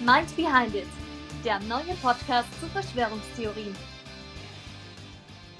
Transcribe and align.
Mind 0.00 0.36
Behind 0.36 0.72
It, 0.76 0.86
der 1.44 1.58
neue 1.60 1.92
Podcast 2.00 2.48
zu 2.60 2.66
Verschwörungstheorien. 2.66 3.74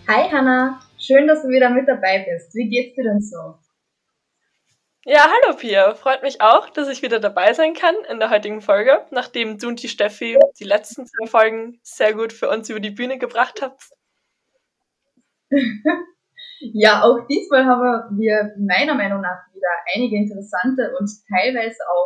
Hi 0.07 0.31
Hanna, 0.31 0.81
schön, 0.97 1.27
dass 1.27 1.43
du 1.43 1.49
wieder 1.49 1.71
mit 1.71 1.89
dabei 1.89 2.25
bist. 2.25 2.55
Wie 2.55 2.69
geht's 2.69 2.95
dir 2.95 3.03
denn 3.03 3.21
so? 3.21 3.59
Ja, 5.05 5.27
hallo 5.27 5.57
Pia. 5.57 5.93
Freut 5.97 6.23
mich 6.23 6.41
auch, 6.41 6.71
dass 6.71 6.87
ich 6.87 7.03
wieder 7.03 7.19
dabei 7.19 7.53
sein 7.53 7.75
kann 7.75 7.97
in 8.09 8.21
der 8.21 8.31
heutigen 8.31 8.61
Folge, 8.61 9.05
nachdem 9.11 9.59
du 9.59 9.67
und 9.67 9.83
die 9.83 9.89
Steffi 9.89 10.39
die 10.61 10.65
letzten 10.65 11.05
zwei 11.05 11.27
Folgen 11.27 11.81
sehr 11.83 12.15
gut 12.15 12.33
für 12.33 12.49
uns 12.49 12.71
über 12.71 12.79
die 12.79 12.93
Bühne 12.93 13.19
gebracht 13.19 13.61
habt. 13.61 13.91
ja, 16.61 17.03
auch 17.03 17.27
diesmal 17.27 17.67
haben 17.67 18.19
wir 18.21 18.55
meiner 18.57 18.95
Meinung 18.95 19.21
nach 19.21 19.53
wieder 19.53 19.69
einige 19.97 20.17
interessante 20.17 20.95
und 20.97 21.11
teilweise 21.29 21.79
auch 21.93 21.98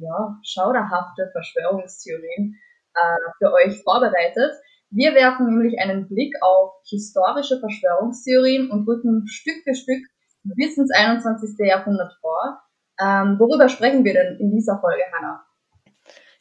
ja, 0.00 0.38
schauderhafte 0.44 1.30
Verschwörungstheorien 1.32 2.58
äh, 2.94 3.30
für 3.38 3.52
euch 3.52 3.82
vorbereitet. 3.82 4.52
Wir 4.90 5.14
werfen 5.14 5.46
nämlich 5.46 5.78
einen 5.78 6.08
Blick 6.08 6.34
auf 6.42 6.72
historische 6.88 7.60
Verschwörungstheorien 7.60 8.70
und 8.70 8.88
rücken 8.88 9.26
Stück 9.28 9.62
für 9.62 9.74
Stück 9.74 10.04
bis 10.42 10.76
ins 10.76 10.92
21. 10.92 11.56
Jahrhundert 11.58 12.12
vor. 12.20 12.60
Ähm, 13.00 13.38
worüber 13.38 13.68
sprechen 13.68 14.04
wir 14.04 14.14
denn 14.14 14.36
in 14.38 14.50
dieser 14.50 14.80
Folge, 14.80 15.04
Hannah? 15.12 15.44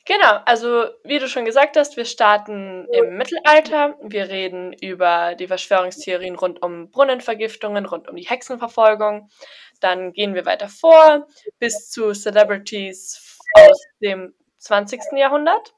Genau, 0.05 0.39
also 0.45 0.85
wie 1.03 1.19
du 1.19 1.27
schon 1.27 1.45
gesagt 1.45 1.77
hast, 1.77 1.95
wir 1.95 2.05
starten 2.05 2.87
im 2.91 3.15
Mittelalter. 3.15 3.95
Wir 4.01 4.27
reden 4.27 4.73
über 4.73 5.35
die 5.35 5.45
Verschwörungstheorien 5.45 6.35
rund 6.35 6.63
um 6.63 6.89
Brunnenvergiftungen, 6.89 7.85
rund 7.85 8.07
um 8.09 8.15
die 8.15 8.27
Hexenverfolgung. 8.27 9.29
Dann 9.81 10.11
gehen 10.13 10.33
wir 10.33 10.47
weiter 10.47 10.67
vor 10.67 11.27
bis 11.59 11.91
zu 11.91 12.13
Celebrities 12.13 13.38
aus 13.53 13.83
dem 14.01 14.33
20. 14.57 15.01
Jahrhundert. 15.17 15.73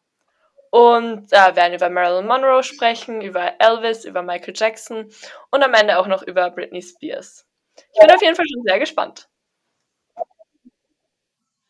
Und 0.72 1.32
da 1.34 1.50
äh, 1.50 1.56
werden 1.56 1.74
über 1.74 1.90
Marilyn 1.90 2.28
Monroe 2.28 2.64
sprechen, 2.64 3.22
über 3.22 3.60
Elvis, 3.60 4.06
über 4.06 4.22
Michael 4.22 4.54
Jackson 4.56 5.10
und 5.52 5.64
am 5.64 5.74
Ende 5.74 6.00
auch 6.00 6.08
noch 6.08 6.24
über 6.24 6.50
Britney 6.50 6.82
Spears. 6.82 7.46
Ich 7.94 8.00
bin 8.00 8.10
auf 8.10 8.22
jeden 8.22 8.36
Fall 8.36 8.46
schon 8.48 8.64
sehr 8.64 8.80
gespannt. 8.80 9.28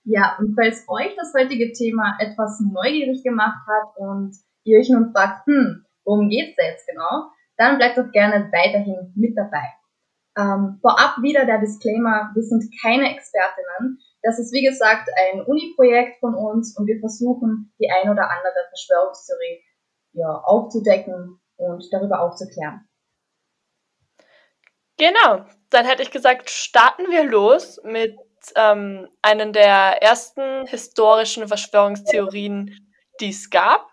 Ja, 0.04 0.36
und 0.40 0.56
falls 0.56 0.86
euch 0.88 1.16
das 1.16 1.34
heutige 1.34 1.72
Thema 1.74 2.18
etwas 2.20 2.60
neugierig 2.60 3.24
gemacht 3.24 3.66
hat 3.68 3.98
und 3.98 4.36
ihr 4.64 4.80
euch 4.80 4.90
nun 4.90 5.12
fragt, 5.12 5.46
hm, 5.48 5.86
worum 6.06 6.30
geht's 6.30 6.56
da 6.58 6.66
jetzt 6.66 6.88
genau, 6.88 7.32
dann 7.58 7.78
bleibt 7.78 7.98
doch 7.98 8.12
gerne 8.12 8.52
weiterhin 8.52 9.14
mit 9.16 9.38
dabei. 9.38 9.74
Ähm, 10.38 10.80
vorab 10.82 11.18
wieder 11.22 11.46
der 11.46 11.60
Disclaimer, 11.60 12.32
wir 12.34 12.44
sind 12.44 12.66
keine 12.82 13.14
Expertinnen. 13.14 14.00
Das 14.24 14.40
ist 14.40 14.54
wie 14.54 14.64
gesagt 14.64 15.10
ein 15.16 15.42
Uni-Projekt 15.42 16.20
von 16.20 16.36
uns 16.36 16.78
und 16.78 16.86
wir 16.88 17.00
versuchen 17.00 17.74
die 17.80 17.90
ein 17.90 18.10
oder 18.10 18.30
andere 18.30 18.68
Verschwörungstheorie 18.70 19.64
ja, 20.14 20.42
aufzudecken 20.44 21.40
und 21.58 21.88
darüber 21.92 22.22
aufzuklären. 22.22 22.88
Genau, 24.98 25.46
dann 25.72 25.86
hätte 25.86 26.04
ich 26.04 26.12
gesagt, 26.12 26.50
starten 26.50 27.10
wir 27.10 27.24
los 27.24 27.82
mit 27.84 28.16
ähm, 28.56 29.10
einer 29.22 29.52
der 29.52 30.02
ersten 30.02 30.68
historischen 30.68 31.48
Verschwörungstheorien, 31.48 32.94
die 33.20 33.30
es 33.30 33.50
gab. 33.50 33.88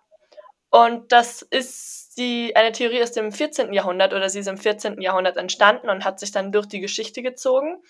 Und 0.70 1.12
das 1.12 1.40
ist 1.42 2.18
die, 2.18 2.54
eine 2.54 2.72
Theorie 2.72 3.02
aus 3.02 3.12
dem 3.12 3.32
14. 3.32 3.72
Jahrhundert 3.72 4.12
oder 4.12 4.28
sie 4.28 4.40
ist 4.40 4.48
im 4.48 4.58
14. 4.58 5.00
Jahrhundert 5.00 5.36
entstanden 5.36 5.88
und 5.88 6.04
hat 6.04 6.20
sich 6.20 6.30
dann 6.30 6.52
durch 6.52 6.66
die 6.66 6.80
Geschichte 6.80 7.22
gezogen. 7.22 7.82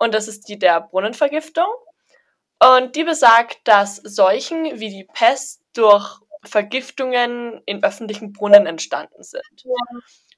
Und 0.00 0.14
das 0.14 0.28
ist 0.28 0.48
die 0.48 0.58
der 0.58 0.80
Brunnenvergiftung. 0.80 1.68
Und 2.58 2.96
die 2.96 3.04
besagt, 3.04 3.60
dass 3.64 3.96
Seuchen 3.96 4.80
wie 4.80 4.88
die 4.88 5.08
Pest 5.12 5.62
durch 5.74 6.20
Vergiftungen 6.42 7.60
in 7.66 7.84
öffentlichen 7.84 8.32
Brunnen 8.32 8.66
entstanden 8.66 9.22
sind. 9.22 9.64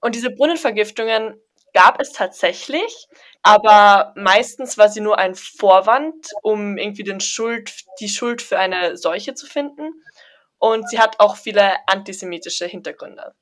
Und 0.00 0.16
diese 0.16 0.30
Brunnenvergiftungen 0.30 1.40
gab 1.74 2.00
es 2.00 2.12
tatsächlich, 2.12 3.06
aber 3.42 4.12
meistens 4.16 4.78
war 4.78 4.88
sie 4.88 5.00
nur 5.00 5.18
ein 5.18 5.36
Vorwand, 5.36 6.26
um 6.42 6.76
irgendwie 6.76 7.04
den 7.04 7.20
Schuld, 7.20 7.72
die 8.00 8.08
Schuld 8.08 8.42
für 8.42 8.58
eine 8.58 8.96
Seuche 8.96 9.34
zu 9.34 9.46
finden. 9.46 9.92
Und 10.58 10.88
sie 10.90 10.98
hat 10.98 11.20
auch 11.20 11.36
viele 11.36 11.76
antisemitische 11.86 12.66
Hintergründe. 12.66 13.34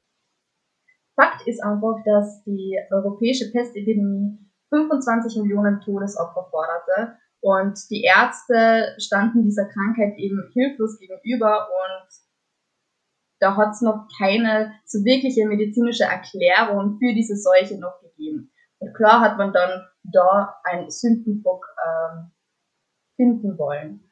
Fakt 1.17 1.47
ist 1.47 1.63
einfach, 1.63 1.97
dass 2.05 2.45
die 2.45 2.79
europäische 2.91 3.51
Pestepidemie 3.51 4.39
25 4.71 5.43
Millionen 5.43 5.81
Todesopfer 5.81 6.49
forderte 6.51 7.17
und 7.41 7.79
die 7.91 8.03
Ärzte 8.03 8.95
standen 8.99 9.45
dieser 9.45 9.67
Krankheit 9.67 10.17
eben 10.19 10.51
hilflos 10.53 10.99
gegenüber 10.99 11.69
und 11.69 12.09
da 13.41 13.57
hat 13.57 13.73
es 13.73 13.81
noch 13.81 14.07
keine 14.19 14.73
so 14.85 15.03
wirkliche 15.05 15.47
medizinische 15.47 16.05
Erklärung 16.05 16.99
für 16.99 17.15
diese 17.15 17.37
Seuche 17.37 17.79
noch 17.79 18.01
gegeben. 18.01 18.53
Und 18.79 18.95
klar 18.95 19.21
hat 19.21 19.39
man 19.39 19.53
dann 19.53 19.87
da 20.03 20.61
einen 20.65 20.91
Sündenbock 20.91 21.65
ähm, 21.87 22.33
finden 23.17 23.59
wollen. 23.59 24.10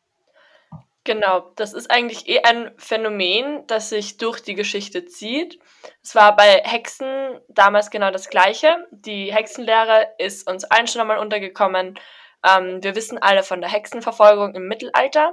Genau, 1.08 1.50
das 1.56 1.72
ist 1.72 1.90
eigentlich 1.90 2.28
eh 2.28 2.42
ein 2.42 2.70
Phänomen, 2.76 3.66
das 3.66 3.88
sich 3.88 4.18
durch 4.18 4.42
die 4.42 4.54
Geschichte 4.54 5.06
zieht. 5.06 5.58
Es 6.02 6.14
war 6.14 6.36
bei 6.36 6.60
Hexen 6.62 7.40
damals 7.48 7.88
genau 7.88 8.10
das 8.10 8.28
Gleiche. 8.28 8.86
Die 8.90 9.32
Hexenlehre 9.34 10.06
ist 10.18 10.46
uns 10.46 10.64
allen 10.64 10.86
schon 10.86 11.00
einmal 11.00 11.16
untergekommen. 11.16 11.98
Ähm, 12.46 12.84
wir 12.84 12.94
wissen 12.94 13.16
alle 13.16 13.42
von 13.42 13.62
der 13.62 13.70
Hexenverfolgung 13.70 14.54
im 14.54 14.68
Mittelalter. 14.68 15.32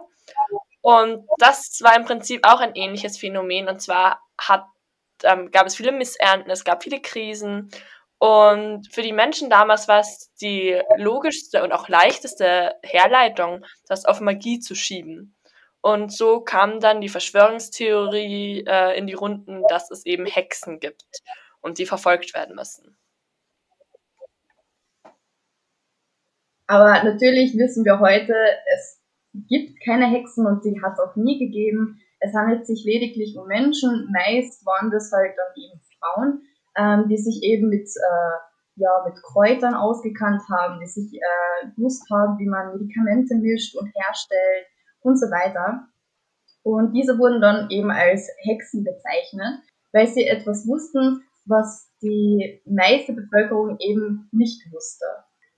Und 0.79 1.27
das 1.39 1.81
war 1.81 1.93
im 1.97 2.05
Prinzip 2.05 2.47
auch 2.47 2.61
ein 2.61 2.73
ähnliches 2.75 3.17
Phänomen. 3.17 3.67
Und 3.67 3.81
zwar 3.81 4.21
hat, 4.37 4.63
ähm, 5.25 5.51
gab 5.51 5.67
es 5.67 5.75
viele 5.75 5.91
Missernten, 5.91 6.49
es 6.51 6.63
gab 6.63 6.83
viele 6.83 7.01
Krisen. 7.01 7.69
Und 8.17 8.87
für 8.93 9.01
die 9.01 9.11
Menschen 9.11 9.49
damals 9.49 9.89
war 9.89 9.99
es 9.99 10.33
die 10.39 10.81
logischste 10.95 11.63
und 11.63 11.73
auch 11.73 11.89
leichteste 11.89 12.75
Herleitung, 12.81 13.65
das 13.89 14.05
auf 14.05 14.21
Magie 14.21 14.61
zu 14.61 14.73
schieben. 14.73 15.35
Und 15.85 16.11
so 16.11 16.39
kam 16.39 16.79
dann 16.79 16.99
die 16.99 17.09
Verschwörungstheorie 17.09 18.65
äh, 18.67 18.97
in 18.97 19.05
die 19.05 19.13
Runden, 19.13 19.61
dass 19.69 19.91
es 19.91 20.03
eben 20.07 20.25
Hexen 20.25 20.79
gibt 20.79 21.21
und 21.61 21.77
die 21.77 21.85
verfolgt 21.85 22.33
werden 22.33 22.55
müssen. 22.55 22.97
Aber 26.65 27.03
natürlich 27.03 27.55
wissen 27.55 27.85
wir 27.85 27.99
heute, 27.99 28.33
es 28.75 28.99
gibt 29.47 29.79
keine 29.85 30.07
Hexen 30.07 30.47
und 30.47 30.63
sie 30.63 30.81
hat 30.81 30.93
es 30.93 30.99
auch 30.99 31.15
nie 31.15 31.37
gegeben. 31.37 32.01
Es 32.19 32.33
handelt 32.33 32.65
sich 32.65 32.83
lediglich 32.83 33.37
um 33.37 33.45
Menschen. 33.45 34.09
Meist 34.11 34.65
waren 34.65 34.89
das 34.89 35.11
halt 35.11 35.35
dann 35.37 35.53
eben 35.55 35.81
Frauen, 35.99 36.41
ähm, 36.77 37.09
die 37.09 37.17
sich 37.17 37.43
eben 37.43 37.69
mit, 37.69 37.87
äh, 37.87 38.37
ja, 38.77 39.05
mit 39.05 39.21
Kräutern 39.21 39.75
ausgekannt 39.75 40.41
haben, 40.49 40.79
die 40.79 40.87
sich 40.87 41.13
äh, 41.13 41.67
gewusst 41.75 42.09
haben, 42.09 42.39
wie 42.39 42.47
man 42.47 42.71
Medikamente 42.73 43.35
mischt 43.35 43.75
und 43.75 43.91
herstellt 43.93 44.65
und 45.05 45.17
so 45.17 45.27
weiter. 45.27 45.87
Und 46.63 46.93
diese 46.93 47.17
wurden 47.19 47.41
dann 47.41 47.69
eben 47.69 47.91
als 47.91 48.27
Hexen 48.39 48.83
bezeichnet, 48.83 49.59
weil 49.93 50.07
sie 50.07 50.25
etwas 50.25 50.67
wussten, 50.67 51.23
was 51.45 51.91
die 52.01 52.61
meiste 52.65 53.13
Bevölkerung 53.13 53.77
eben 53.79 54.27
nicht 54.31 54.61
wusste. 54.71 55.05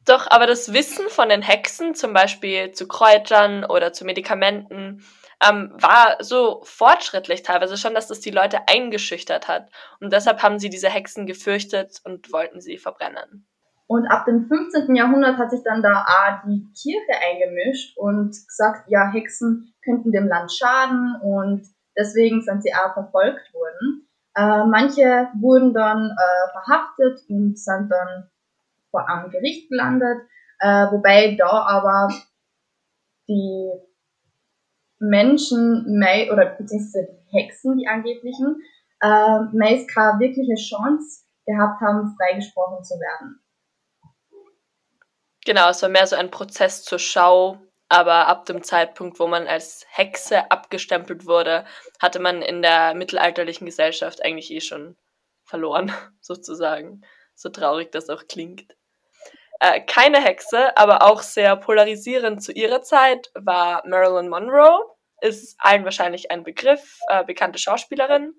Doch, 0.06 0.28
aber 0.30 0.48
das 0.48 0.74
Wissen 0.74 1.10
von 1.10 1.30
den 1.30 1.42
Hexen, 1.42 1.96
zum 1.96 2.14
Beispiel 2.14 2.72
zu 2.72 2.88
Kräutern 2.88 3.66
oder 3.66 3.94
zu 3.94 4.06
Medikamenten, 4.06 5.04
ähm, 5.46 5.72
war 5.76 6.18
so 6.22 6.62
fortschrittlich 6.64 7.44
teilweise 7.44 7.78
schon, 7.78 7.94
dass 7.94 8.08
das 8.08 8.20
die 8.20 8.32
Leute 8.32 8.68
eingeschüchtert 8.68 9.48
hat. 9.48 9.70
Und 10.00 10.12
deshalb 10.12 10.44
haben 10.44 10.60
sie 10.60 10.70
diese 10.70 10.90
Hexen 10.90 11.26
gefürchtet 11.26 12.02
und 12.04 12.32
wollten 12.34 12.60
sie 12.62 12.78
verbrennen. 12.78 13.47
Und 13.88 14.06
ab 14.08 14.26
dem 14.26 14.48
15. 14.48 14.94
Jahrhundert 14.96 15.38
hat 15.38 15.50
sich 15.50 15.64
dann 15.64 15.82
da 15.82 16.06
auch 16.06 16.46
die 16.46 16.68
Kirche 16.74 17.14
eingemischt 17.26 17.98
und 17.98 18.32
gesagt, 18.32 18.90
ja, 18.90 19.10
Hexen 19.12 19.74
könnten 19.84 20.12
dem 20.12 20.28
Land 20.28 20.52
schaden 20.52 21.16
und 21.22 21.66
deswegen 21.98 22.42
sind 22.42 22.64
sie 22.64 22.74
auch 22.74 22.94
verfolgt 22.94 23.54
worden. 23.54 24.08
Äh, 24.36 24.66
manche 24.66 25.30
wurden 25.40 25.74
dann 25.74 26.12
äh, 26.12 26.52
verhaftet 26.52 27.22
und 27.30 27.58
sind 27.58 27.90
dann 27.90 28.30
vor 28.92 29.10
einem 29.10 29.32
Gericht 29.32 29.70
gelandet, 29.70 30.20
äh, 30.60 30.92
wobei 30.92 31.36
da 31.38 31.50
aber 31.50 32.10
die 33.30 33.72
Menschen, 35.00 35.98
mei 35.98 36.30
oder 36.32 36.46
beziehungsweise 36.46 37.08
die 37.08 37.38
Hexen, 37.38 37.78
die 37.78 37.88
angeblichen, 37.88 38.62
äh, 39.02 39.40
meist 39.54 39.90
keine 39.94 40.20
wirkliche 40.20 40.56
Chance 40.56 41.24
gehabt 41.46 41.80
haben, 41.82 42.16
freigesprochen 42.18 42.84
zu 42.84 42.96
werden. 42.96 43.40
Genau, 45.48 45.70
es 45.70 45.82
war 45.82 45.88
mehr 45.88 46.06
so 46.06 46.18
ein 46.18 46.30
Prozess 46.30 46.84
zur 46.84 47.00
Schau, 47.00 47.58
aber 47.88 48.28
ab 48.28 48.44
dem 48.48 48.64
Zeitpunkt, 48.64 49.18
wo 49.18 49.28
man 49.28 49.48
als 49.48 49.86
Hexe 49.90 50.52
abgestempelt 50.52 51.26
wurde, 51.26 51.64
hatte 52.02 52.20
man 52.20 52.42
in 52.42 52.62
der 52.62 52.94
mittelalterlichen 52.96 53.66
Gesellschaft 53.66 54.22
eigentlich 54.26 54.52
eh 54.52 54.60
schon 54.60 54.98
verloren, 55.46 55.94
sozusagen. 56.20 57.06
So 57.34 57.48
traurig 57.48 57.94
das 57.94 58.10
auch 58.10 58.28
klingt. 58.28 58.76
Äh, 59.62 59.80
keine 59.86 60.22
Hexe, 60.22 60.78
aber 60.78 61.04
auch 61.04 61.22
sehr 61.22 61.56
polarisierend 61.56 62.44
zu 62.44 62.52
ihrer 62.52 62.82
Zeit 62.82 63.32
war 63.34 63.88
Marilyn 63.88 64.28
Monroe. 64.28 64.84
ist 65.22 65.56
allen 65.60 65.86
wahrscheinlich 65.86 66.30
ein 66.30 66.44
Begriff, 66.44 67.00
äh, 67.08 67.24
bekannte 67.24 67.58
Schauspielerin. 67.58 68.34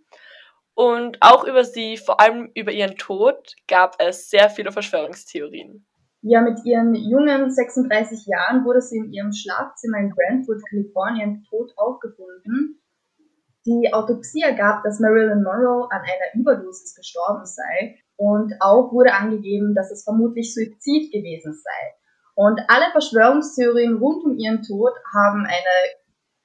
Und 0.75 1.17
auch 1.23 1.45
über 1.45 1.65
sie, 1.65 1.97
vor 1.97 2.21
allem 2.21 2.51
über 2.55 2.73
ihren 2.73 2.99
Tod, 2.99 3.55
gab 3.67 3.97
es 3.99 4.29
sehr 4.29 4.51
viele 4.51 4.73
Verschwörungstheorien. 4.73 5.88
Ja, 6.21 6.41
mit 6.41 6.65
ihren 6.65 6.95
jungen 6.95 7.51
36 7.51 8.27
Jahren 8.27 8.65
wurde 8.65 8.83
sie 8.83 8.99
in 8.99 9.13
ihrem 9.13 9.33
Schlafzimmer 9.33 9.99
in 9.99 10.11
Brentwood, 10.11 10.61
Kalifornien, 10.69 11.45
tot 11.49 11.73
aufgefunden. 11.77 12.81
Die 13.67 13.93
Autopsie 13.93 14.43
ergab, 14.43 14.83
dass 14.83 14.99
Marilyn 14.99 15.43
Monroe 15.43 15.89
an 15.91 16.01
einer 16.01 16.35
Überdosis 16.41 16.95
gestorben 16.95 17.45
sei 17.45 17.99
und 18.17 18.53
auch 18.61 18.91
wurde 18.93 19.15
angegeben, 19.15 19.75
dass 19.75 19.93
es 19.93 20.03
vermutlich 20.03 20.55
Suizid 20.55 21.13
gewesen 21.13 21.53
sei. 21.53 21.95
Und 22.35 22.61
alle 22.69 22.91
Verschwörungstheorien 22.93 23.97
rund 23.97 24.25
um 24.25 24.37
ihren 24.39 24.63
Tod 24.63 24.93
haben 25.15 25.45
eine 25.45 25.75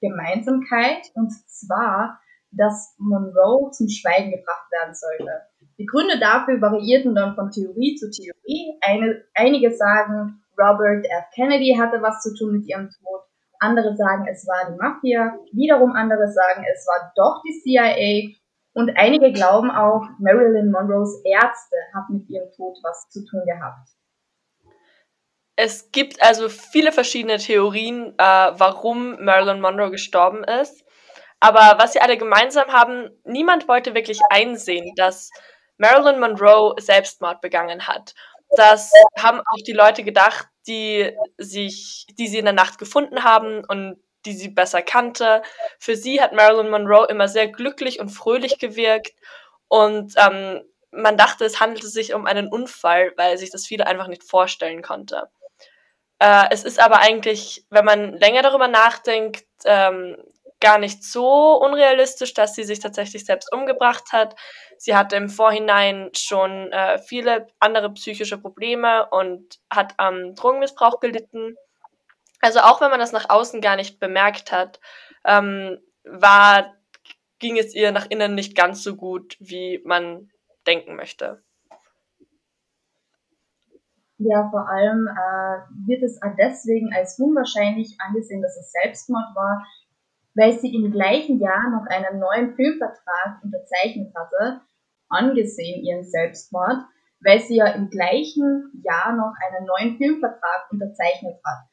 Gemeinsamkeit 0.01 1.11
und 1.15 1.31
zwar, 1.47 2.19
dass 2.51 2.93
Monroe 2.99 3.71
zum 3.71 3.89
Schweigen 3.89 4.31
gebracht 4.31 4.71
werden 4.71 4.93
sollte. 4.93 5.52
Die 5.83 5.85
Gründe 5.85 6.17
dafür 6.17 6.61
variierten 6.61 7.13
dann 7.13 7.35
von 7.35 7.51
Theorie 7.51 7.95
zu 7.95 8.09
Theorie. 8.09 8.79
Eine, 8.79 9.21
einige 9.33 9.75
sagen, 9.75 10.41
Robert 10.57 11.05
F. 11.05 11.25
Kennedy 11.35 11.75
hatte 11.77 12.01
was 12.01 12.21
zu 12.21 12.33
tun 12.33 12.53
mit 12.53 12.69
ihrem 12.69 12.89
Tod. 12.89 13.19
Andere 13.59 13.93
sagen, 13.97 14.25
es 14.31 14.47
war 14.47 14.71
die 14.71 14.77
Mafia. 14.77 15.37
Wiederum 15.51 15.91
andere 15.91 16.31
sagen, 16.31 16.63
es 16.73 16.87
war 16.87 17.11
doch 17.17 17.41
die 17.45 17.59
CIA. 17.59 18.39
Und 18.73 18.95
einige 18.95 19.33
glauben 19.33 19.71
auch, 19.71 20.07
Marilyn 20.19 20.71
Monroes 20.71 21.21
Ärzte 21.25 21.75
haben 21.93 22.19
mit 22.19 22.29
ihrem 22.29 22.49
Tod 22.55 22.77
was 22.81 23.09
zu 23.09 23.25
tun 23.25 23.41
gehabt. 23.45 23.89
Es 25.57 25.91
gibt 25.91 26.23
also 26.23 26.47
viele 26.47 26.93
verschiedene 26.93 27.39
Theorien, 27.39 28.13
äh, 28.17 28.23
warum 28.23 29.21
Marilyn 29.21 29.59
Monroe 29.59 29.91
gestorben 29.91 30.45
ist. 30.45 30.85
Aber 31.41 31.77
was 31.77 31.91
sie 31.91 31.99
alle 31.99 32.15
gemeinsam 32.15 32.69
haben, 32.69 33.09
niemand 33.25 33.67
wollte 33.67 33.93
wirklich 33.93 34.21
einsehen, 34.29 34.93
dass 34.95 35.29
Marilyn 35.77 36.19
Monroe 36.19 36.75
Selbstmord 36.79 37.41
begangen 37.41 37.87
hat. 37.87 38.13
Das 38.55 38.91
haben 39.17 39.39
auch 39.39 39.63
die 39.65 39.73
Leute 39.73 40.03
gedacht, 40.03 40.47
die 40.67 41.11
sich, 41.37 42.05
die 42.17 42.27
sie 42.27 42.37
in 42.37 42.45
der 42.45 42.53
Nacht 42.53 42.77
gefunden 42.77 43.23
haben 43.23 43.63
und 43.65 43.97
die 44.25 44.33
sie 44.33 44.49
besser 44.49 44.81
kannte. 44.81 45.41
Für 45.79 45.95
sie 45.95 46.21
hat 46.21 46.33
Marilyn 46.33 46.69
Monroe 46.69 47.07
immer 47.09 47.27
sehr 47.27 47.47
glücklich 47.47 47.99
und 47.99 48.09
fröhlich 48.09 48.59
gewirkt 48.59 49.13
und 49.67 50.13
ähm, 50.17 50.61
man 50.91 51.17
dachte, 51.17 51.45
es 51.45 51.59
handelte 51.59 51.87
sich 51.87 52.13
um 52.13 52.25
einen 52.25 52.47
Unfall, 52.47 53.13
weil 53.17 53.37
sich 53.37 53.49
das 53.49 53.65
viele 53.65 53.87
einfach 53.87 54.07
nicht 54.07 54.23
vorstellen 54.23 54.83
konnte. 54.83 55.29
Äh, 56.19 56.45
es 56.51 56.63
ist 56.63 56.79
aber 56.79 56.99
eigentlich, 56.99 57.65
wenn 57.69 57.83
man 57.83 58.13
länger 58.13 58.43
darüber 58.43 58.67
nachdenkt, 58.67 59.45
ähm, 59.65 60.15
gar 60.63 60.79
nicht 60.79 61.03
so 61.03 61.61
unrealistisch, 61.61 62.33
dass 62.33 62.55
sie 62.55 62.63
sich 62.63 62.79
tatsächlich 62.79 63.25
selbst 63.25 63.51
umgebracht 63.51 64.13
hat. 64.13 64.35
Sie 64.77 64.95
hatte 64.95 65.17
im 65.17 65.29
Vorhinein 65.29 66.09
schon 66.15 66.71
äh, 66.71 66.99
viele 66.99 67.47
andere 67.59 67.91
psychische 67.91 68.37
Probleme 68.37 69.07
und 69.09 69.59
hat 69.69 69.93
am 69.97 70.35
Drogenmissbrauch 70.35 71.01
gelitten. 71.01 71.57
Also 72.39 72.61
auch 72.61 72.79
wenn 72.79 72.89
man 72.89 73.01
das 73.01 73.11
nach 73.11 73.29
außen 73.29 73.59
gar 73.59 73.75
nicht 73.75 73.99
bemerkt 73.99 74.53
hat, 74.53 74.79
ähm, 75.25 75.79
war, 76.05 76.73
ging 77.39 77.57
es 77.57 77.75
ihr 77.75 77.91
nach 77.91 78.09
innen 78.09 78.33
nicht 78.33 78.55
ganz 78.55 78.83
so 78.83 78.95
gut, 78.95 79.35
wie 79.39 79.81
man 79.83 80.31
denken 80.65 80.95
möchte. 80.95 81.43
Ja, 84.17 84.47
vor 84.49 84.69
allem 84.69 85.07
äh, 85.07 85.87
wird 85.87 86.03
es 86.03 86.19
deswegen 86.37 86.93
als 86.93 87.19
unwahrscheinlich 87.19 87.97
angesehen, 87.99 88.41
dass 88.41 88.55
es 88.55 88.71
Selbstmord 88.71 89.35
war, 89.35 89.65
weil 90.35 90.53
sie 90.59 90.73
im 90.73 90.91
gleichen 90.91 91.39
Jahr 91.39 91.69
noch 91.69 91.85
einen 91.87 92.19
neuen 92.19 92.55
Filmvertrag 92.55 93.43
unterzeichnet 93.43 94.13
hatte, 94.15 94.61
angesehen 95.09 95.83
ihren 95.83 96.03
Selbstmord, 96.03 96.83
weil 97.23 97.39
sie 97.39 97.57
ja 97.57 97.67
im 97.67 97.89
gleichen 97.89 98.71
Jahr 98.83 99.15
noch 99.15 99.33
einen 99.45 99.65
neuen 99.65 99.97
Filmvertrag 99.97 100.71
unterzeichnet 100.71 101.39
hat. 101.45 101.67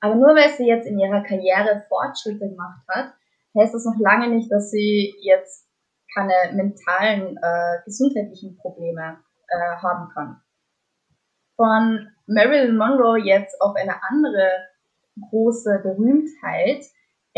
Aber 0.00 0.14
nur 0.14 0.34
weil 0.34 0.50
sie 0.50 0.66
jetzt 0.66 0.86
in 0.86 0.98
ihrer 0.98 1.22
Karriere 1.22 1.84
Fortschritte 1.88 2.48
gemacht 2.48 2.82
hat, 2.88 3.14
heißt 3.56 3.74
das 3.74 3.84
noch 3.84 3.98
lange 3.98 4.28
nicht, 4.28 4.50
dass 4.52 4.70
sie 4.70 5.14
jetzt 5.22 5.66
keine 6.14 6.54
mentalen, 6.54 7.36
äh, 7.36 7.78
gesundheitlichen 7.84 8.56
Probleme 8.58 9.18
äh, 9.48 9.76
haben 9.82 10.08
kann. 10.14 10.40
Von 11.56 12.08
Marilyn 12.26 12.76
Monroe 12.76 13.18
jetzt 13.18 13.60
auf 13.60 13.74
eine 13.74 14.02
andere 14.02 14.48
große 15.30 15.80
Berühmtheit, 15.82 16.84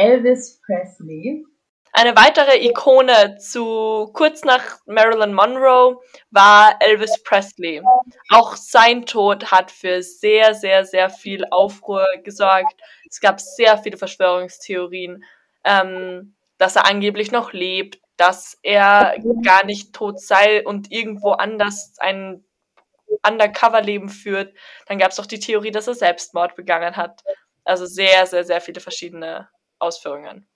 Elvis 0.01 0.59
Presley. 0.65 1.45
Eine 1.93 2.17
weitere 2.17 2.65
Ikone 2.65 3.37
zu 3.37 4.11
kurz 4.15 4.45
nach 4.45 4.79
Marilyn 4.87 5.35
Monroe 5.35 6.01
war 6.31 6.77
Elvis 6.81 7.23
Presley. 7.23 7.83
Auch 8.31 8.57
sein 8.57 9.05
Tod 9.05 9.51
hat 9.51 9.71
für 9.71 10.03
sehr, 10.03 10.55
sehr, 10.55 10.87
sehr 10.87 11.11
viel 11.11 11.45
Aufruhr 11.51 12.07
gesorgt. 12.25 12.81
Es 13.11 13.21
gab 13.21 13.41
sehr 13.41 13.77
viele 13.77 13.99
Verschwörungstheorien, 13.99 15.23
ähm, 15.65 16.35
dass 16.57 16.77
er 16.77 16.87
angeblich 16.87 17.31
noch 17.31 17.53
lebt, 17.53 18.01
dass 18.17 18.59
er 18.63 19.17
gar 19.45 19.67
nicht 19.67 19.93
tot 19.93 20.19
sei 20.19 20.65
und 20.65 20.91
irgendwo 20.91 21.33
anders 21.33 21.93
ein 21.99 22.43
Undercover-Leben 23.27 24.09
führt. 24.09 24.55
Dann 24.87 24.99
gab 24.99 25.11
es 25.11 25.21
auch 25.21 25.27
die 25.27 25.41
Theorie, 25.41 25.73
dass 25.73 25.89
er 25.89 25.95
Selbstmord 25.95 26.57
begangen 26.57 26.97
hat. 26.97 27.23
Also 27.65 27.85
sehr, 27.85 28.25
sehr, 28.27 28.45
sehr 28.45 28.63
viele 28.63 28.81
verschiedene 28.81 29.49
Ausführungen. 29.81 30.47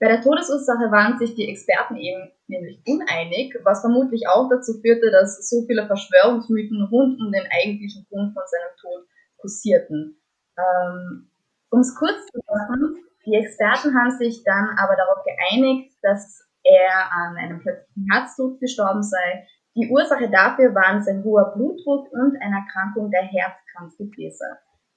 Bei 0.00 0.08
der 0.08 0.20
Todesursache 0.20 0.90
waren 0.90 1.16
sich 1.16 1.36
die 1.36 1.48
Experten 1.48 1.96
eben 1.96 2.32
nämlich 2.48 2.82
uneinig, 2.86 3.56
was 3.62 3.82
vermutlich 3.82 4.28
auch 4.28 4.48
dazu 4.50 4.80
führte, 4.80 5.12
dass 5.12 5.48
so 5.48 5.64
viele 5.66 5.86
Verschwörungsmythen 5.86 6.82
rund 6.90 7.20
um 7.20 7.30
den 7.30 7.46
eigentlichen 7.62 8.04
Grund 8.10 8.34
von 8.34 8.42
seinem 8.46 8.76
Tod 8.80 9.06
kursierten. 9.38 10.20
Ähm, 10.58 11.30
um 11.70 11.80
es 11.80 11.94
kurz 11.94 12.26
zu 12.26 12.40
machen, 12.48 12.96
die 13.24 13.34
Experten 13.34 13.94
haben 13.94 14.10
sich 14.10 14.42
dann 14.42 14.76
aber 14.76 14.96
darauf 14.96 15.24
geeinigt, 15.24 15.96
dass 16.02 16.42
er 16.64 17.12
an 17.12 17.36
einem 17.36 17.60
plötzlichen 17.60 18.06
Herztod 18.12 18.58
gestorben 18.60 19.02
sei. 19.02 19.46
Die 19.76 19.88
Ursache 19.88 20.28
dafür 20.28 20.74
waren 20.74 21.02
sein 21.02 21.22
hoher 21.24 21.54
Blutdruck 21.54 22.12
und 22.12 22.36
eine 22.42 22.56
Erkrankung 22.56 23.10
der 23.10 23.22
Herzkranzgefäße. 23.22 24.44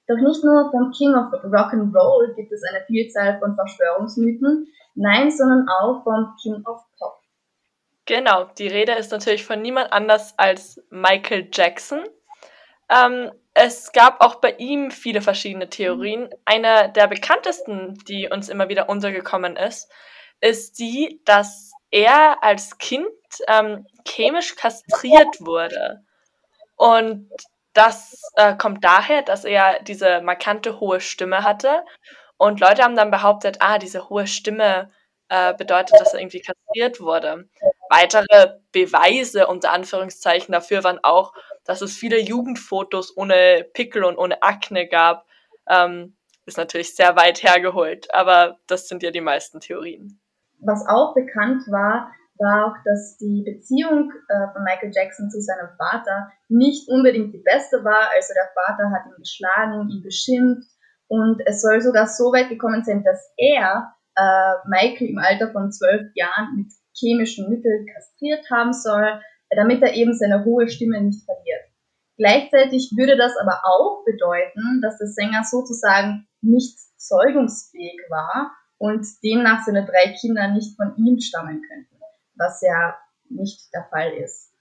Doch 0.08 0.16
nicht 0.16 0.44
nur 0.44 0.70
vom 0.70 0.92
King 0.92 1.14
of 1.14 1.32
Rock'n'Roll 1.44 2.34
gibt 2.34 2.52
es 2.52 2.62
eine 2.68 2.84
Vielzahl 2.86 3.38
von 3.40 3.56
Verschwörungsmythen, 3.56 4.66
nein, 4.94 5.30
sondern 5.30 5.66
auch 5.68 6.04
vom 6.04 6.34
King 6.40 6.64
of 6.64 6.80
Pop. 6.98 7.20
Genau, 8.04 8.44
die 8.56 8.68
Rede 8.68 8.92
ist 8.92 9.10
natürlich 9.10 9.44
von 9.44 9.60
niemand 9.60 9.92
anders 9.92 10.34
als 10.38 10.80
Michael 10.90 11.48
Jackson. 11.52 12.04
Ähm, 12.88 13.32
es 13.52 13.90
gab 13.92 14.20
auch 14.20 14.36
bei 14.36 14.52
ihm 14.52 14.92
viele 14.92 15.22
verschiedene 15.22 15.68
Theorien. 15.68 16.28
Eine 16.44 16.92
der 16.92 17.08
bekanntesten, 17.08 17.94
die 18.06 18.28
uns 18.28 18.48
immer 18.48 18.68
wieder 18.68 18.88
untergekommen 18.88 19.56
ist, 19.56 19.90
ist 20.40 20.78
die, 20.78 21.20
dass 21.24 21.72
er 21.90 22.44
als 22.44 22.78
Kind 22.78 23.08
ähm, 23.48 23.86
chemisch 24.06 24.54
kastriert 24.54 25.40
wurde. 25.40 26.04
Und 26.76 27.30
das 27.76 28.20
äh, 28.36 28.56
kommt 28.56 28.84
daher, 28.84 29.22
dass 29.22 29.44
er 29.44 29.82
diese 29.82 30.20
markante 30.22 30.80
hohe 30.80 31.00
Stimme 31.00 31.42
hatte. 31.42 31.84
Und 32.38 32.60
Leute 32.60 32.82
haben 32.82 32.96
dann 32.96 33.10
behauptet, 33.10 33.58
ah, 33.60 33.78
diese 33.78 34.08
hohe 34.08 34.26
Stimme 34.26 34.90
äh, 35.28 35.54
bedeutet, 35.54 35.98
dass 36.00 36.14
er 36.14 36.20
irgendwie 36.20 36.40
kastriert 36.40 37.00
wurde. 37.00 37.48
Weitere 37.90 38.58
Beweise 38.72 39.46
unter 39.46 39.72
Anführungszeichen 39.72 40.52
dafür 40.52 40.84
waren 40.84 41.00
auch, 41.02 41.32
dass 41.64 41.82
es 41.82 41.96
viele 41.96 42.20
Jugendfotos 42.20 43.16
ohne 43.16 43.66
Pickel 43.72 44.04
und 44.04 44.18
ohne 44.18 44.42
Akne 44.42 44.88
gab. 44.88 45.26
Ähm, 45.68 46.16
ist 46.46 46.58
natürlich 46.58 46.94
sehr 46.94 47.16
weit 47.16 47.42
hergeholt, 47.42 48.12
aber 48.14 48.58
das 48.68 48.86
sind 48.88 49.02
ja 49.02 49.10
die 49.10 49.20
meisten 49.20 49.60
Theorien. 49.60 50.20
Was 50.60 50.86
auch 50.88 51.12
bekannt 51.14 51.62
war, 51.68 52.12
war 52.38 52.66
auch, 52.66 52.76
dass 52.84 53.16
die 53.18 53.42
Beziehung 53.44 54.12
äh, 54.28 54.52
von 54.52 54.64
Michael 54.64 54.92
Jackson 54.94 55.30
zu 55.30 55.40
seinem 55.40 55.68
Vater 55.76 56.30
nicht 56.48 56.88
unbedingt 56.88 57.34
die 57.34 57.42
beste 57.42 57.84
war. 57.84 58.10
Also 58.14 58.34
der 58.34 58.50
Vater 58.54 58.90
hat 58.90 59.06
ihn 59.06 59.18
geschlagen, 59.18 59.88
ihn 59.90 60.02
beschimpft 60.02 60.68
und 61.08 61.40
es 61.46 61.62
soll 61.62 61.80
sogar 61.80 62.06
so 62.06 62.32
weit 62.32 62.48
gekommen 62.48 62.82
sein, 62.84 63.04
dass 63.04 63.32
er 63.36 63.94
äh, 64.16 64.68
Michael 64.68 65.10
im 65.10 65.18
Alter 65.18 65.52
von 65.52 65.70
zwölf 65.72 66.10
Jahren 66.14 66.56
mit 66.56 66.72
chemischen 66.94 67.50
Mitteln 67.50 67.86
kastriert 67.86 68.50
haben 68.50 68.72
soll, 68.72 69.20
damit 69.50 69.82
er 69.82 69.94
eben 69.94 70.14
seine 70.14 70.44
hohe 70.44 70.68
Stimme 70.68 71.00
nicht 71.02 71.24
verliert. 71.24 71.64
Gleichzeitig 72.16 72.92
würde 72.96 73.16
das 73.16 73.36
aber 73.36 73.60
auch 73.64 74.04
bedeuten, 74.04 74.80
dass 74.80 74.98
der 74.98 75.08
Sänger 75.08 75.44
sozusagen 75.44 76.26
nicht 76.40 76.78
zeugungsfähig 76.96 78.00
war 78.08 78.52
und 78.78 79.06
demnach 79.22 79.64
seine 79.64 79.84
drei 79.84 80.14
Kinder 80.18 80.48
nicht 80.48 80.76
von 80.76 80.96
ihm 80.96 81.20
stammen 81.20 81.62
könnten 81.62 81.95
was 82.36 82.60
ja 82.62 82.96
nicht 83.28 83.72
der 83.74 83.86
Fall 83.90 84.12
ist. 84.12 84.52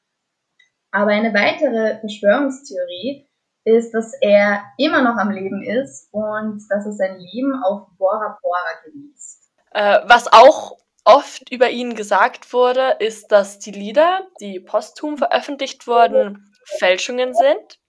Aber 0.91 1.11
eine 1.11 1.33
weitere 1.33 1.99
Verschwörungstheorie 1.99 3.27
ist, 3.65 3.91
dass 3.93 4.13
er 4.21 4.63
immer 4.77 5.01
noch 5.01 5.17
am 5.17 5.31
Leben 5.31 5.61
ist 5.63 6.07
und 6.11 6.63
dass 6.69 6.85
er 6.85 6.93
sein 6.93 7.19
Leben 7.19 7.61
auf 7.63 7.87
Bora 7.97 8.37
Bora 8.41 8.81
genießt. 8.85 9.51
Äh, 9.71 9.99
was 10.05 10.31
auch 10.31 10.77
oft 11.03 11.51
über 11.51 11.69
ihn 11.69 11.95
gesagt 11.95 12.53
wurde, 12.53 12.95
ist, 12.99 13.31
dass 13.31 13.59
die 13.59 13.71
Lieder, 13.71 14.27
die 14.39 14.59
posthum 14.59 15.17
veröffentlicht 15.17 15.87
wurden, 15.87 16.53
Fälschungen 16.77 17.33
sind. 17.33 17.79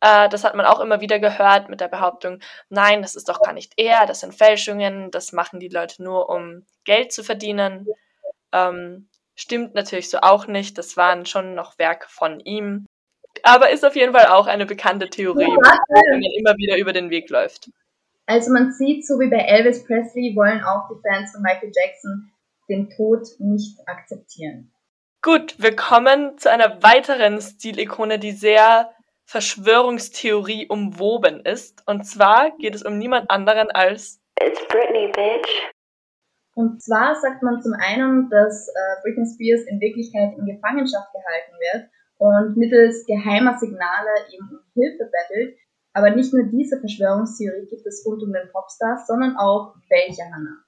Äh, 0.00 0.28
das 0.28 0.44
hat 0.44 0.54
man 0.54 0.66
auch 0.66 0.80
immer 0.80 1.00
wieder 1.00 1.18
gehört 1.18 1.68
mit 1.68 1.80
der 1.80 1.88
Behauptung, 1.88 2.40
nein, 2.68 3.00
das 3.00 3.14
ist 3.14 3.28
doch 3.28 3.40
gar 3.40 3.52
nicht 3.52 3.72
er, 3.76 4.06
das 4.06 4.20
sind 4.20 4.34
Fälschungen, 4.34 5.10
das 5.10 5.32
machen 5.32 5.60
die 5.60 5.68
Leute 5.68 6.02
nur, 6.02 6.28
um 6.28 6.66
Geld 6.84 7.12
zu 7.12 7.24
verdienen. 7.24 7.86
Ähm, 8.52 9.08
stimmt 9.34 9.74
natürlich 9.74 10.10
so 10.10 10.18
auch 10.18 10.46
nicht, 10.46 10.78
das 10.78 10.96
waren 10.96 11.26
schon 11.26 11.54
noch 11.54 11.78
Werke 11.78 12.06
von 12.08 12.40
ihm. 12.40 12.86
Aber 13.42 13.70
ist 13.70 13.84
auf 13.84 13.96
jeden 13.96 14.12
Fall 14.12 14.26
auch 14.26 14.46
eine 14.46 14.64
bekannte 14.64 15.10
Theorie, 15.10 15.42
ja, 15.42 15.48
wenn 15.48 16.20
man 16.20 16.30
immer 16.38 16.56
wieder 16.56 16.78
über 16.78 16.92
den 16.92 17.10
Weg 17.10 17.28
läuft. 17.30 17.70
Also 18.26 18.52
man 18.52 18.72
sieht, 18.72 19.06
so 19.06 19.18
wie 19.20 19.28
bei 19.28 19.38
Elvis 19.38 19.84
Presley 19.84 20.34
wollen 20.34 20.62
auch 20.62 20.88
die 20.88 21.00
Fans 21.02 21.32
von 21.32 21.42
Michael 21.42 21.72
Jackson 21.74 22.30
den 22.68 22.88
Tod 22.90 23.26
nicht 23.38 23.78
akzeptieren. 23.86 24.72
Gut, 25.20 25.56
wir 25.58 25.74
kommen 25.74 26.38
zu 26.38 26.50
einer 26.50 26.82
weiteren 26.82 27.40
Stilikone, 27.40 28.18
die 28.18 28.32
sehr 28.32 28.94
Verschwörungstheorie 29.26 30.68
umwoben 30.68 31.40
ist. 31.40 31.82
Und 31.86 32.04
zwar 32.04 32.50
geht 32.58 32.74
es 32.74 32.82
um 32.82 32.98
niemand 32.98 33.30
anderen 33.30 33.70
als 33.70 34.20
It's 34.40 34.60
Britney, 34.68 35.10
bitch. 35.12 35.73
Und 36.54 36.82
zwar 36.82 37.14
sagt 37.16 37.42
man 37.42 37.60
zum 37.60 37.74
einen, 37.74 38.30
dass 38.30 38.68
äh, 38.68 39.02
Britney 39.02 39.26
Spears 39.26 39.66
in 39.66 39.80
Wirklichkeit 39.80 40.38
in 40.38 40.46
Gefangenschaft 40.46 41.12
gehalten 41.12 41.52
wird 41.58 41.90
und 42.18 42.56
mittels 42.56 43.04
geheimer 43.06 43.58
Signale 43.58 44.10
eben 44.32 44.48
um 44.48 44.60
Hilfe 44.74 45.10
bettelt. 45.10 45.58
Aber 45.92 46.10
nicht 46.10 46.32
nur 46.32 46.44
diese 46.44 46.78
Verschwörungstheorie 46.80 47.66
gibt 47.68 47.84
es 47.86 48.06
rund 48.06 48.22
um 48.22 48.32
den 48.32 48.48
Popstars, 48.50 49.06
sondern 49.06 49.36
auch 49.36 49.74
welche, 49.88 50.22
Hannah? 50.24 50.64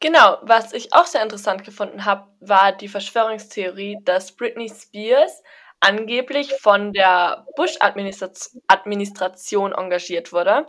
Genau, 0.00 0.38
was 0.42 0.72
ich 0.74 0.92
auch 0.92 1.06
sehr 1.06 1.22
interessant 1.22 1.64
gefunden 1.64 2.04
habe, 2.04 2.28
war 2.40 2.72
die 2.72 2.88
Verschwörungstheorie, 2.88 4.00
dass 4.04 4.36
Britney 4.36 4.68
Spears 4.68 5.42
angeblich 5.80 6.52
von 6.60 6.92
der 6.92 7.46
Bush-Administration 7.56 9.72
engagiert 9.72 10.30
wurde. 10.32 10.66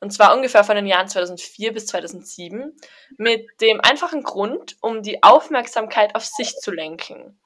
Und 0.00 0.12
zwar 0.12 0.34
ungefähr 0.34 0.64
von 0.64 0.76
den 0.76 0.86
Jahren 0.86 1.08
2004 1.08 1.72
bis 1.72 1.86
2007. 1.86 2.76
Mit 3.16 3.46
dem 3.60 3.80
einfachen 3.80 4.22
Grund, 4.22 4.76
um 4.80 5.02
die 5.02 5.22
Aufmerksamkeit 5.22 6.14
auf 6.14 6.24
sich 6.24 6.54
zu 6.56 6.70
lenken. 6.70 7.38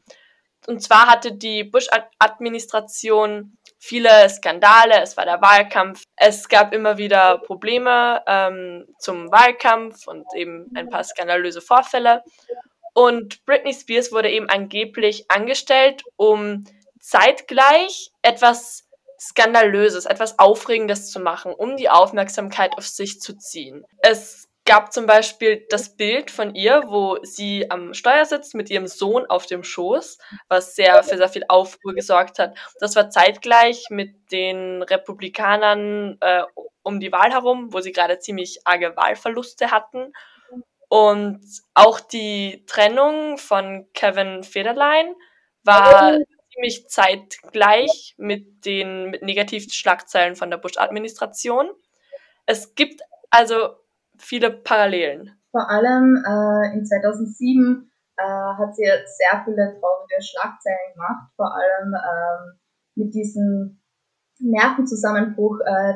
Und 0.66 0.80
zwar 0.80 1.06
hatte 1.06 1.32
die 1.32 1.64
Bush-Administration 1.64 3.58
viele 3.78 4.28
Skandale, 4.28 5.00
es 5.02 5.16
war 5.16 5.24
der 5.24 5.40
Wahlkampf, 5.42 6.04
es 6.14 6.48
gab 6.48 6.72
immer 6.72 6.98
wieder 6.98 7.38
Probleme 7.38 8.22
ähm, 8.28 8.86
zum 8.98 9.32
Wahlkampf 9.32 10.06
und 10.06 10.24
eben 10.36 10.70
ein 10.76 10.88
paar 10.88 11.02
skandalöse 11.02 11.60
Vorfälle. 11.60 12.22
Und 12.94 13.44
Britney 13.44 13.74
Spears 13.74 14.12
wurde 14.12 14.30
eben 14.30 14.48
angeblich 14.48 15.28
angestellt, 15.28 16.04
um 16.16 16.64
zeitgleich 17.00 18.12
etwas 18.22 18.88
Skandalöses, 19.22 20.06
etwas 20.06 20.40
Aufregendes 20.40 21.12
zu 21.12 21.20
machen, 21.20 21.54
um 21.54 21.76
die 21.76 21.88
Aufmerksamkeit 21.88 22.76
auf 22.76 22.88
sich 22.88 23.20
zu 23.20 23.38
ziehen. 23.38 23.84
Es 23.98 24.48
gab 24.64 24.92
zum 24.92 25.06
Beispiel 25.06 25.64
das 25.70 25.96
Bild 25.96 26.30
von 26.30 26.56
ihr, 26.56 26.82
wo 26.88 27.18
sie 27.22 27.70
am 27.70 27.94
Steuer 27.94 28.24
sitzt 28.24 28.54
mit 28.56 28.68
ihrem 28.68 28.88
Sohn 28.88 29.26
auf 29.26 29.46
dem 29.46 29.62
Schoß, 29.62 30.18
was 30.48 30.74
sehr 30.74 31.04
für 31.04 31.16
sehr 31.16 31.28
viel 31.28 31.44
Aufruhr 31.48 31.94
gesorgt 31.94 32.40
hat. 32.40 32.56
Das 32.80 32.96
war 32.96 33.10
zeitgleich 33.10 33.86
mit 33.90 34.32
den 34.32 34.82
Republikanern 34.82 36.16
äh, 36.20 36.42
um 36.82 36.98
die 36.98 37.12
Wahl 37.12 37.30
herum, 37.30 37.72
wo 37.72 37.80
sie 37.80 37.92
gerade 37.92 38.18
ziemlich 38.18 38.60
arge 38.64 38.96
Wahlverluste 38.96 39.70
hatten. 39.70 40.12
Und 40.88 41.40
auch 41.74 42.00
die 42.00 42.64
Trennung 42.66 43.38
von 43.38 43.86
Kevin 43.94 44.42
Federline 44.42 45.14
war 45.62 46.18
ziemlich 46.52 46.88
zeitgleich 46.88 48.14
mit 48.18 48.64
den 48.64 49.10
mit 49.10 49.22
Negativschlagzeilen 49.22 50.36
von 50.36 50.50
der 50.50 50.58
Bush-Administration. 50.58 51.70
Es 52.46 52.74
gibt 52.74 53.00
also 53.30 53.76
viele 54.18 54.50
Parallelen. 54.50 55.36
Vor 55.50 55.68
allem 55.68 56.16
äh, 56.16 56.74
in 56.74 56.84
2007 56.84 57.90
äh, 58.16 58.22
hat 58.22 58.74
sie 58.74 58.84
sehr 58.84 59.42
viele 59.44 59.78
traurige 59.78 60.22
Schlagzeilen 60.22 60.94
gemacht, 60.94 61.30
vor 61.36 61.54
allem 61.54 61.94
ähm, 61.94 62.58
mit 62.94 63.14
diesem 63.14 63.80
Nervenzusammenbruch, 64.38 65.60
äh, 65.60 65.94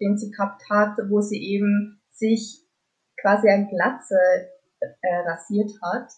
den 0.00 0.16
sie 0.16 0.30
gehabt 0.30 0.62
hat, 0.70 0.98
wo 1.08 1.20
sie 1.20 1.42
eben 1.42 2.00
sich 2.10 2.64
quasi 3.20 3.48
ein 3.48 3.68
Glatze 3.68 4.16
äh, 4.80 5.28
rasiert 5.28 5.70
hat. 5.82 6.10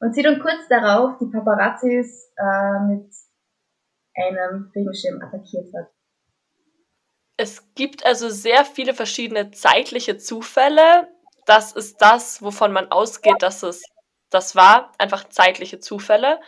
Und 0.00 0.14
sie 0.14 0.22
dann 0.22 0.40
kurz 0.40 0.66
darauf 0.68 1.18
die 1.18 1.30
Paparazzis 1.30 2.32
äh, 2.36 2.80
mit 2.86 3.12
einem 4.14 4.70
Regenschirm 4.74 5.20
attackiert 5.22 5.72
hat. 5.74 5.90
Es 7.36 7.74
gibt 7.74 8.04
also 8.04 8.28
sehr 8.28 8.64
viele 8.64 8.92
verschiedene 8.92 9.50
zeitliche 9.50 10.18
Zufälle. 10.18 11.08
Das 11.46 11.72
ist 11.72 12.02
das, 12.02 12.42
wovon 12.42 12.72
man 12.72 12.90
ausgeht, 12.92 13.40
dass 13.40 13.62
es 13.62 13.82
das 14.28 14.54
war. 14.56 14.92
Einfach 14.98 15.28
zeitliche 15.28 15.80
Zufälle. 15.80 16.40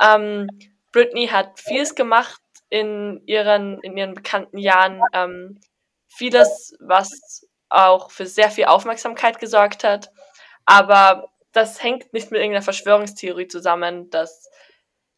Ähm, 0.00 0.46
Britney 0.92 1.28
hat 1.28 1.58
vieles 1.58 1.94
gemacht 1.94 2.40
in 2.68 3.22
ihren, 3.26 3.80
in 3.80 3.96
ihren 3.96 4.14
bekannten 4.14 4.58
Jahren. 4.58 5.00
Ähm, 5.12 5.60
vieles, 6.06 6.76
was 6.80 7.46
auch 7.68 8.10
für 8.10 8.26
sehr 8.26 8.50
viel 8.50 8.66
Aufmerksamkeit 8.66 9.38
gesorgt 9.38 9.84
hat. 9.84 10.10
Aber 10.64 11.30
das 11.52 11.82
hängt 11.82 12.12
nicht 12.12 12.30
mit 12.30 12.40
irgendeiner 12.40 12.62
Verschwörungstheorie 12.62 13.48
zusammen. 13.48 14.10
Das 14.10 14.48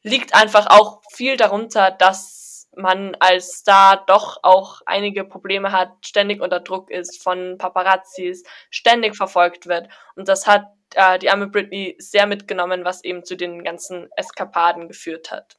liegt 0.02 0.34
einfach 0.34 0.66
auch 0.68 1.02
viel 1.12 1.36
darunter, 1.36 1.90
dass 1.90 2.68
man 2.76 3.16
als 3.18 3.58
Star 3.58 4.04
doch 4.06 4.38
auch 4.42 4.80
einige 4.86 5.24
Probleme 5.24 5.72
hat, 5.72 5.90
ständig 6.06 6.40
unter 6.40 6.60
Druck 6.60 6.90
ist 6.90 7.22
von 7.22 7.56
Paparazzis, 7.58 8.44
ständig 8.70 9.16
verfolgt 9.16 9.66
wird. 9.66 9.88
Und 10.14 10.28
das 10.28 10.46
hat 10.46 10.66
äh, 10.94 11.18
die 11.18 11.30
arme 11.30 11.48
Britney 11.48 11.96
sehr 11.98 12.26
mitgenommen, 12.26 12.84
was 12.84 13.02
eben 13.04 13.24
zu 13.24 13.36
den 13.36 13.64
ganzen 13.64 14.08
Eskapaden 14.16 14.88
geführt 14.88 15.30
hat. 15.30 15.58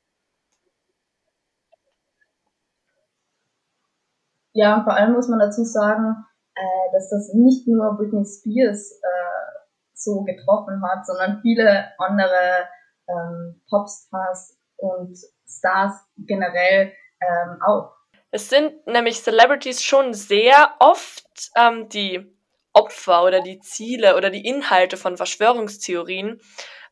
Ja, 4.53 4.83
vor 4.83 4.93
allem 4.93 5.13
muss 5.13 5.27
man 5.27 5.39
dazu 5.39 5.63
sagen, 5.63 6.25
äh, 6.55 6.91
dass 6.93 7.09
das 7.09 7.33
nicht 7.33 7.67
nur 7.67 7.95
Britney 7.97 8.25
Spears 8.25 8.91
äh, 8.91 9.59
so 9.93 10.23
getroffen 10.23 10.81
hat, 10.83 11.05
sondern 11.05 11.41
viele 11.41 11.91
andere 11.97 12.67
ähm, 13.09 13.61
Popstars 13.69 14.57
und 14.77 15.17
Stars 15.47 15.93
generell 16.17 16.93
ähm, 17.21 17.61
auch. 17.65 17.93
Es 18.31 18.49
sind 18.49 18.85
nämlich 18.85 19.23
Celebrities 19.23 19.83
schon 19.83 20.13
sehr 20.13 20.75
oft 20.79 21.49
ähm, 21.55 21.89
die 21.89 22.31
Opfer 22.73 23.23
oder 23.23 23.41
die 23.41 23.59
Ziele 23.59 24.15
oder 24.15 24.29
die 24.29 24.45
Inhalte 24.45 24.97
von 24.97 25.17
Verschwörungstheorien, 25.17 26.39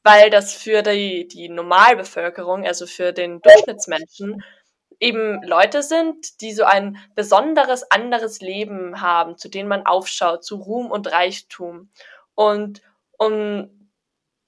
weil 0.04 0.30
das 0.30 0.54
für 0.54 0.82
die, 0.82 1.28
die 1.28 1.50
Normalbevölkerung, 1.50 2.66
also 2.66 2.88
für 2.88 3.14
den 3.14 3.42
Durchschnittsmenschen, 3.42 4.44
eben 5.00 5.44
Leute 5.44 5.84
sind, 5.84 6.42
die 6.42 6.54
so 6.54 6.64
ein 6.64 6.98
besonderes 7.16 7.90
anderes 7.92 8.42
Leben 8.42 9.02
haben, 9.02 9.38
zu 9.38 9.48
denen 9.48 9.70
man 9.70 9.86
aufschaut, 9.86 10.44
zu 10.44 10.56
Ruhm 10.56 10.90
und 10.90 11.12
Reichtum. 11.12 11.92
Und 12.34 12.82
um 13.18 13.70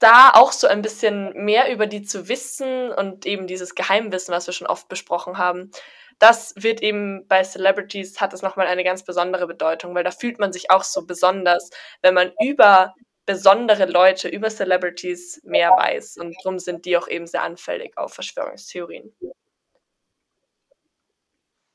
da 0.00 0.32
auch 0.34 0.50
so 0.50 0.66
ein 0.66 0.82
bisschen 0.82 1.32
mehr 1.44 1.72
über 1.72 1.86
die 1.86 2.02
zu 2.02 2.28
wissen 2.28 2.90
und 2.90 3.26
eben 3.26 3.46
dieses 3.46 3.74
Geheimwissen, 3.74 4.34
was 4.34 4.46
wir 4.46 4.54
schon 4.54 4.66
oft 4.66 4.88
besprochen 4.88 5.38
haben, 5.38 5.70
das 6.18 6.54
wird 6.56 6.82
eben 6.82 7.26
bei 7.28 7.42
Celebrities, 7.44 8.20
hat 8.20 8.32
es 8.32 8.42
nochmal 8.42 8.66
eine 8.66 8.84
ganz 8.84 9.04
besondere 9.04 9.46
Bedeutung, 9.46 9.94
weil 9.94 10.04
da 10.04 10.10
fühlt 10.10 10.38
man 10.38 10.52
sich 10.52 10.70
auch 10.70 10.84
so 10.84 11.06
besonders, 11.06 11.70
wenn 12.02 12.14
man 12.14 12.32
über 12.42 12.94
besondere 13.26 13.86
Leute, 13.86 14.28
über 14.28 14.50
Celebrities 14.50 15.40
mehr 15.44 15.70
weiß. 15.70 16.16
Und 16.16 16.36
darum 16.42 16.58
sind 16.58 16.84
die 16.84 16.96
auch 16.96 17.08
eben 17.08 17.26
sehr 17.26 17.42
anfällig 17.42 17.96
auf 17.96 18.12
Verschwörungstheorien. 18.12 19.12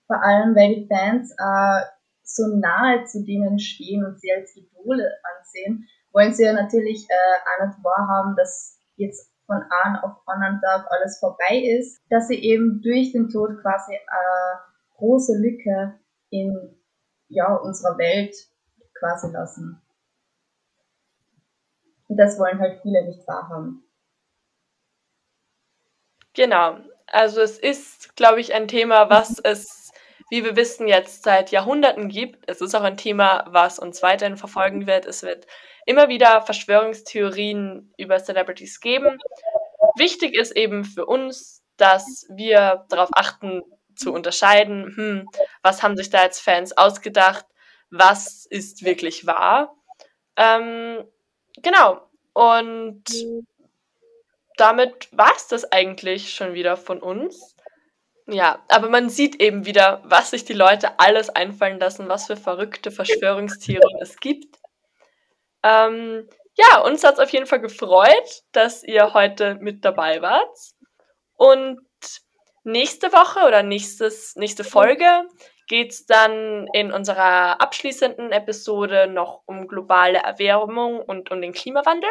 Vor 0.08 0.22
allem, 0.22 0.56
weil 0.56 0.76
die 0.76 0.88
Fans 0.88 1.32
äh, 1.32 1.86
so 2.24 2.48
nahe 2.48 3.06
zu 3.06 3.24
denen 3.24 3.58
stehen 3.58 4.06
und 4.06 4.20
sie 4.20 4.32
als 4.32 4.56
Idole 4.56 5.12
ansehen 5.38 5.88
wollen 6.16 6.34
sie 6.34 6.46
ja 6.46 6.54
natürlich 6.54 7.06
äh, 7.10 7.62
auch 7.62 7.68
nicht 7.68 7.84
wahrhaben, 7.84 8.36
dass 8.38 8.80
jetzt 8.96 9.30
von 9.46 9.58
einem 9.58 9.98
auf 9.98 10.18
anderen 10.26 10.60
Tag 10.62 10.88
alles 10.90 11.20
vorbei 11.20 11.58
ist, 11.78 12.02
dass 12.10 12.30
sie 12.30 12.42
eben 12.42 12.82
durch 12.82 13.12
den 13.12 13.30
Tod 13.30 13.62
quasi 13.62 13.92
eine 13.94 14.62
große 14.98 15.38
Lücke 15.38 16.00
in 16.30 16.82
ja, 17.28 17.54
unserer 17.54 17.98
Welt 17.98 18.34
quasi 18.98 19.32
lassen. 19.32 19.82
Und 22.08 22.18
das 22.18 22.40
wollen 22.40 22.60
halt 22.60 22.82
viele 22.82 23.06
nicht 23.06 23.28
wahrhaben. 23.28 23.84
Genau. 26.34 26.78
Also 27.08 27.42
es 27.42 27.60
ist, 27.60 28.16
glaube 28.16 28.40
ich, 28.40 28.54
ein 28.54 28.68
Thema, 28.68 29.10
was 29.10 29.40
es, 29.44 29.92
wie 30.30 30.46
wir 30.46 30.56
wissen, 30.56 30.88
jetzt 30.88 31.24
seit 31.24 31.52
Jahrhunderten 31.52 32.08
gibt. 32.08 32.50
Es 32.50 32.62
ist 32.62 32.74
auch 32.74 32.84
ein 32.84 32.98
Thema, 32.98 33.46
was 33.50 33.80
uns 33.80 34.02
weiterhin 34.02 34.38
verfolgen 34.38 34.88
wird. 34.88 35.06
Es 35.06 35.24
wird 35.24 35.46
immer 35.86 36.10
wieder 36.10 36.42
Verschwörungstheorien 36.42 37.94
über 37.98 38.18
Celebrities 38.20 38.80
geben. 38.80 39.20
Wichtig 39.98 40.36
ist 40.36 40.56
eben 40.56 40.84
für 40.84 41.06
uns, 41.06 41.64
dass 41.78 42.26
wir 42.30 42.86
darauf 42.90 43.10
achten, 43.14 43.62
zu 43.96 44.12
unterscheiden, 44.12 44.94
hm, 44.96 45.30
was 45.62 45.82
haben 45.82 45.96
sich 45.96 46.10
da 46.10 46.24
jetzt 46.24 46.42
Fans 46.42 46.78
ausgedacht, 46.78 47.46
was 47.90 48.46
ist 48.46 48.84
wirklich 48.84 49.26
wahr. 49.26 49.74
Ähm, 50.36 51.06
genau. 51.62 52.02
Und 52.34 53.04
damit 54.58 55.08
war 55.12 55.32
es 55.36 55.48
das 55.48 55.72
eigentlich 55.72 56.34
schon 56.34 56.54
wieder 56.54 56.78
von 56.78 57.02
uns. 57.02 57.56
Ja, 58.28 58.64
aber 58.70 58.90
man 58.90 59.10
sieht 59.10 59.42
eben 59.42 59.66
wieder, 59.66 60.02
was 60.04 60.32
sich 60.32 60.46
die 60.46 60.54
Leute 60.54 61.00
alles 61.00 61.30
einfallen 61.30 61.80
lassen, 61.80 62.10
was 62.10 62.26
für 62.26 62.36
verrückte 62.36 62.92
Verschwörungstheorien 62.92 64.02
es 64.02 64.18
gibt. 64.18 64.58
Ähm, 65.66 66.30
ja, 66.54 66.82
uns 66.82 67.04
hat 67.04 67.16
es 67.16 67.20
auf 67.20 67.30
jeden 67.30 67.48
Fall 67.48 67.60
gefreut, 67.60 68.44
dass 68.52 68.84
ihr 68.84 69.14
heute 69.14 69.56
mit 69.56 69.84
dabei 69.84 70.22
wart. 70.22 70.58
Und 71.36 71.82
nächste 72.64 73.12
Woche 73.12 73.48
oder 73.48 73.64
nächstes, 73.64 74.36
nächste 74.36 74.64
Folge 74.64 75.06
geht 75.68 75.92
es 75.92 76.06
dann 76.06 76.68
in 76.74 76.92
unserer 76.92 77.60
abschließenden 77.60 78.32
Episode 78.32 79.08
noch 79.08 79.42
um 79.48 79.68
globale 79.68 80.20
Erwärmung 80.20 81.02
und 81.02 81.32
um 81.32 81.42
den 81.42 81.54
Klimawandel. 81.54 82.10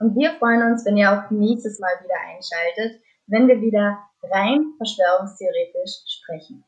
Und 0.00 0.16
wir 0.16 0.32
freuen 0.32 0.62
uns, 0.62 0.84
wenn 0.84 0.96
ihr 0.96 1.12
auch 1.12 1.30
nächstes 1.30 1.78
Mal 1.78 1.92
wieder 2.02 2.14
einschaltet, 2.34 3.00
wenn 3.26 3.46
wir 3.46 3.60
wieder 3.60 3.98
rein 4.22 4.72
verschwörungstheoretisch 4.78 6.02
sprechen. 6.06 6.64